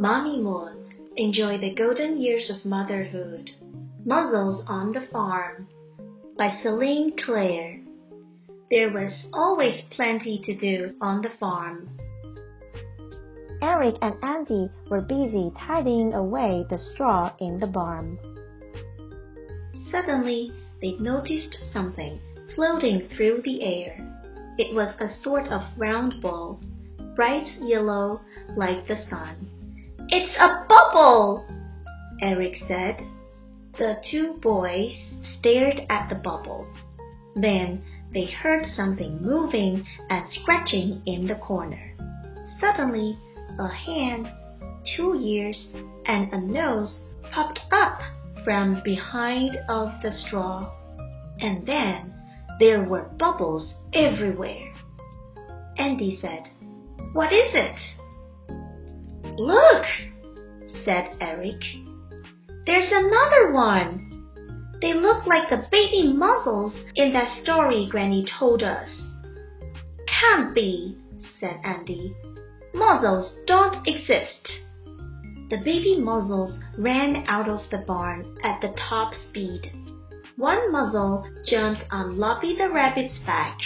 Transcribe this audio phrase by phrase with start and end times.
[0.00, 3.50] Mommy Moon, Enjoy the Golden Years of Motherhood.
[4.06, 5.68] Mozzles on the Farm
[6.38, 7.82] by Celine Claire.
[8.70, 11.90] There was always plenty to do on the farm.
[13.60, 18.18] Eric and Andy were busy tidying away the straw in the barn.
[19.90, 22.18] Suddenly, they noticed something
[22.54, 23.98] floating through the air.
[24.56, 26.58] It was a sort of round ball,
[27.14, 28.22] bright yellow
[28.56, 29.59] like the sun.
[30.12, 31.46] It's a bubble,
[32.20, 33.00] Eric said.
[33.78, 34.92] The two boys
[35.38, 36.66] stared at the bubble.
[37.36, 41.94] Then they heard something moving and scratching in the corner.
[42.58, 43.16] Suddenly,
[43.60, 44.28] a hand,
[44.96, 45.68] two ears,
[46.06, 48.00] and a nose popped up
[48.42, 50.72] from behind of the straw.
[51.38, 52.12] And then
[52.58, 54.74] there were bubbles everywhere.
[55.78, 56.48] Andy said,
[57.12, 57.78] What is it?
[59.36, 59.84] Look,
[60.84, 61.60] said Eric.
[62.66, 64.06] There's another one.
[64.80, 68.88] They look like the baby mozzles in that story Granny told us.
[70.20, 70.96] Can't be,
[71.38, 72.14] said Andy.
[72.74, 74.48] Mozzles don't exist.
[75.50, 79.72] The baby mozzles ran out of the barn at the top speed.
[80.36, 83.58] One mozzle jumped on Loppy the rabbit's back.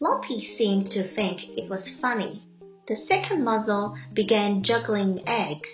[0.00, 2.42] Loppy seemed to think it was funny.
[2.92, 5.70] The second mozzle began juggling eggs.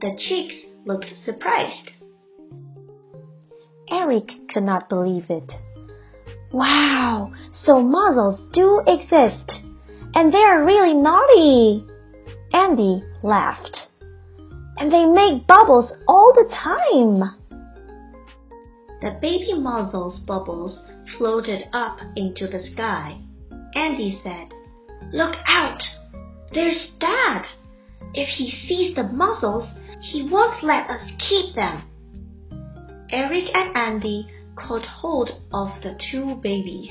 [0.00, 0.54] The chicks
[0.86, 1.90] looked surprised.
[3.90, 5.52] Eric could not believe it.
[6.50, 9.52] Wow, so mozzles do exist,
[10.14, 11.84] and they are really naughty.
[12.54, 13.76] Andy laughed.
[14.78, 17.20] And they make bubbles all the time.
[19.02, 20.80] The baby mozzle's bubbles
[21.18, 23.20] floated up into the sky.
[23.74, 24.48] Andy said,
[25.12, 25.82] Look out!
[26.54, 27.42] There's Dad!
[28.14, 29.68] If he sees the mozzles,
[30.02, 31.84] he won't let us keep them.
[33.10, 36.90] Eric and Andy caught hold of the two babies.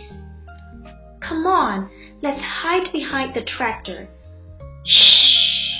[1.19, 1.89] Come on,
[2.23, 4.09] let's hide behind the tractor.
[4.85, 5.77] Shh!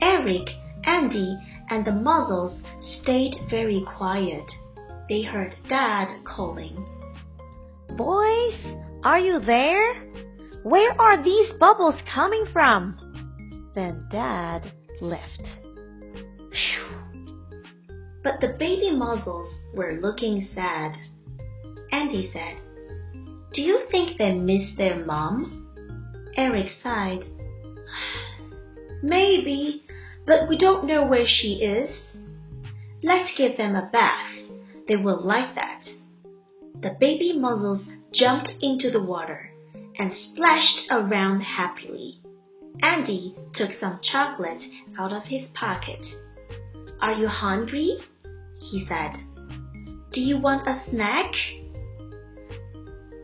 [0.00, 0.48] Eric,
[0.84, 1.36] Andy,
[1.68, 2.62] and the mozzles
[3.02, 4.44] stayed very quiet.
[5.10, 6.86] They heard Dad calling.
[7.96, 8.54] Boys,
[9.04, 10.09] are you there?
[10.62, 13.70] Where are these bubbles coming from?
[13.74, 15.42] Then Dad left.
[18.22, 20.92] But the baby mozzles were looking sad.
[21.90, 22.60] Andy said,
[23.54, 25.66] Do you think they miss their mom?
[26.36, 27.24] Eric sighed.
[29.02, 29.82] Maybe,
[30.26, 31.90] but we don't know where she is.
[33.02, 34.30] Let's give them a bath.
[34.86, 35.84] They will like that.
[36.82, 39.49] The baby mozzles jumped into the water
[40.00, 42.18] and splashed around happily.
[42.82, 44.62] Andy took some chocolate
[44.98, 46.00] out of his pocket.
[47.02, 47.98] Are you hungry?
[48.58, 49.10] he said.
[50.14, 51.30] Do you want a snack?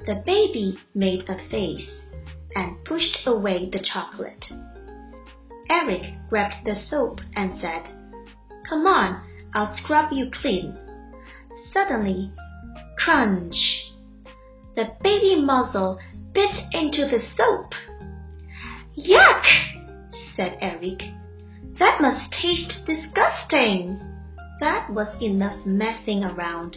[0.04, 2.03] The baby made a face
[2.54, 4.44] and pushed away the chocolate.
[5.70, 7.84] Eric grabbed the soap and said,
[8.69, 9.22] Come on,
[9.54, 10.76] I'll scrub you clean.
[11.72, 12.32] Suddenly,
[12.98, 13.56] crunch!
[14.75, 15.98] The baby mozzle
[16.36, 17.72] bit into the soap.
[18.94, 19.42] Yuck!
[20.36, 21.00] said Eric.
[21.78, 23.98] That must taste disgusting.
[24.60, 26.76] That was enough messing around.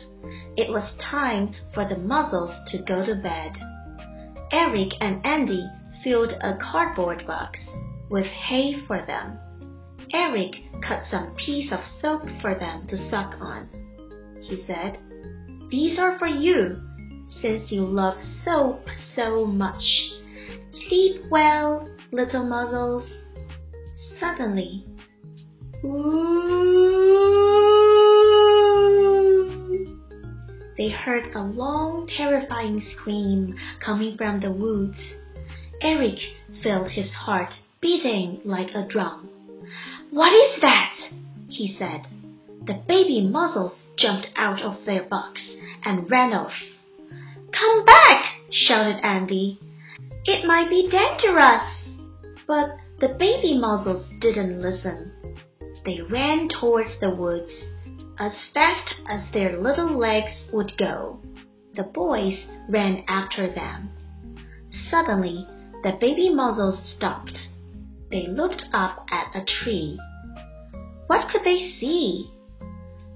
[0.56, 3.58] It was time for the mozzles to go to bed.
[4.54, 5.68] Eric and Andy
[6.06, 7.60] filled a cardboard box
[8.10, 9.40] with hay for them.
[10.14, 10.54] Eric
[10.88, 13.68] cut some piece of soap for them to suck on.
[14.42, 15.00] He said,
[15.70, 16.82] These are for you,
[17.42, 18.88] since you love soap
[19.20, 19.84] so much.
[20.88, 23.06] Sleep well, little mozzles.
[24.18, 24.86] Suddenly,
[30.78, 34.98] they heard a long, terrifying scream coming from the woods.
[35.82, 36.20] Eric
[36.64, 39.30] felt his heart beating like a drum.
[40.12, 40.94] What is that?
[41.50, 42.08] he said.
[42.66, 45.42] The baby mozzles jumped out of their box
[45.84, 46.54] and ran off.
[48.52, 49.60] Shouted Andy.
[50.26, 51.90] It might be dangerous.
[52.48, 55.12] But the baby mozzles didn't listen.
[55.86, 57.52] They ran towards the woods
[58.20, 61.20] as fast as their little legs would go.
[61.76, 62.38] The boys
[62.68, 63.90] ran after them.
[64.90, 65.48] Suddenly,
[65.84, 67.38] the baby mozzles stopped.
[68.12, 69.98] They looked up at a tree.
[71.08, 72.32] What could they see?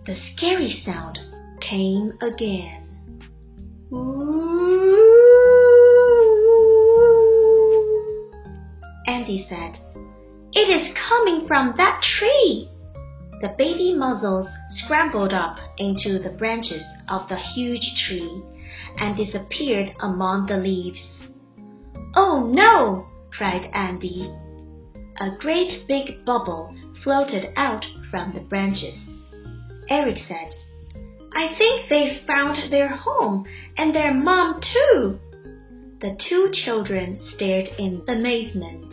[0.05, 1.19] The scary sound
[1.59, 3.29] came again.
[3.91, 4.52] Ooh.
[11.13, 12.67] Coming from that tree!
[13.41, 18.41] The baby mozzles scrambled up into the branches of the huge tree
[18.97, 21.27] and disappeared among the leaves.
[22.15, 23.05] Oh no!
[23.29, 24.27] cried Andy.
[25.21, 26.73] A great big bubble
[27.03, 28.97] floated out from the branches.
[29.89, 30.49] Eric said,
[31.35, 33.45] I think they've found their home
[33.77, 35.19] and their mom too.
[36.01, 38.91] The two children stared in amazement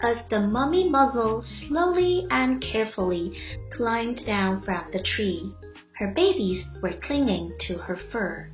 [0.00, 3.36] as the mummy mozzle slowly and carefully
[3.72, 5.52] climbed down from the tree.
[5.98, 8.48] Her babies were clinging to her fur.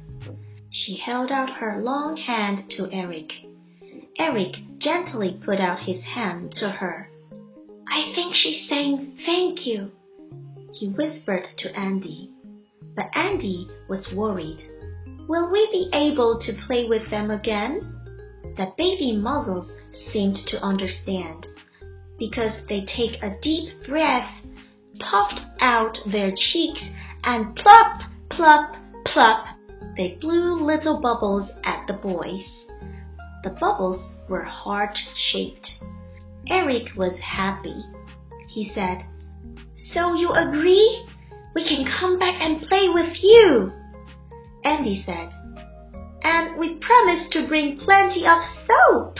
[0.71, 3.31] She held out her long hand to Eric.
[4.19, 7.11] Eric gently put out his hand to her.
[7.89, 9.91] I think she's saying thank you,
[10.73, 12.31] he whispered to Andy.
[12.97, 14.63] But Andy was worried.
[15.29, 18.04] Will we be able to play with them again?
[18.57, 19.71] The baby mozzles
[20.13, 21.47] seemed to understand
[22.19, 24.31] because they take a deep breath,
[25.01, 26.83] puffed out their cheeks,
[27.25, 29.47] and plop, plop, plop,
[29.97, 32.45] they blew little bubbles at the boys.
[33.43, 34.97] The bubbles were heart
[35.33, 35.69] shaped.
[36.49, 37.83] Eric was happy.
[38.49, 39.05] He said,
[39.93, 41.07] So you agree?
[41.55, 43.73] We can come back and play with you.
[44.65, 45.31] Andy said,
[46.25, 49.19] And we promise to bring plenty of soap.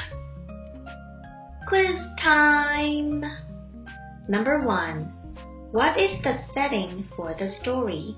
[1.69, 3.23] Quiz time!
[4.29, 5.13] Number one.
[5.71, 8.17] What is the setting for the story?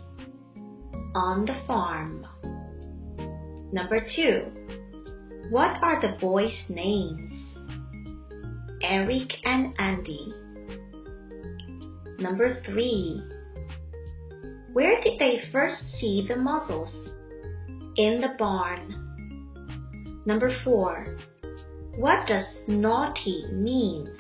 [1.14, 2.26] On the farm.
[3.72, 4.44] Number two.
[5.50, 7.34] What are the boys' names?
[8.82, 10.32] Eric and Andy.
[12.18, 13.22] Number three.
[14.72, 17.05] Where did they first see the mozzles?
[17.96, 20.22] In the barn.
[20.26, 21.16] Number four.
[21.96, 24.10] What does naughty mean?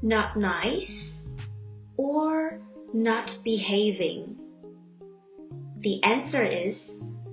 [0.00, 1.12] Not nice
[1.98, 2.58] or
[2.94, 4.36] not behaving?
[5.80, 6.76] The answer is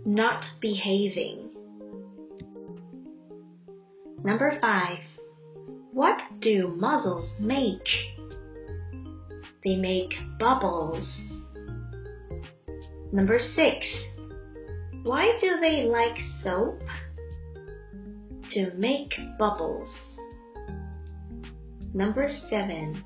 [0.05, 1.49] not behaving.
[4.23, 4.99] Number five.
[5.93, 7.87] What do mozzles make?
[9.63, 11.07] They make bubbles.
[13.13, 13.85] Number six.
[15.03, 16.81] Why do they like soap?
[18.53, 19.89] To make bubbles.
[21.93, 23.03] Number seven.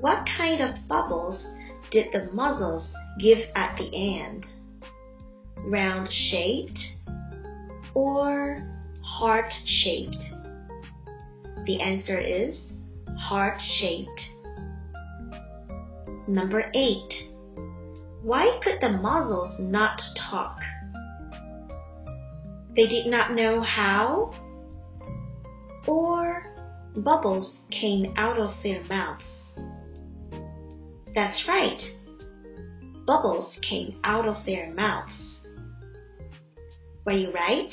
[0.00, 1.46] What kind of bubbles
[1.90, 2.86] did the mozzles
[3.20, 4.46] give at the end?
[5.64, 6.78] Round shaped
[7.94, 8.68] or
[9.02, 10.22] heart shaped?
[11.64, 12.60] The answer is
[13.18, 14.20] heart shaped.
[16.28, 16.98] Number 8.
[18.22, 20.00] Why could the mozzles not
[20.30, 20.58] talk?
[22.74, 24.34] They did not know how?
[25.86, 26.54] Or
[26.96, 29.24] bubbles came out of their mouths?
[31.14, 31.80] That's right.
[33.06, 35.38] Bubbles came out of their mouths.
[37.04, 37.70] Were you right?